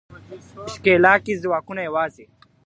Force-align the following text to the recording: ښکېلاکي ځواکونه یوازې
ښکېلاکي 0.71 1.33
ځواکونه 1.43 1.81
یوازې 1.85 2.25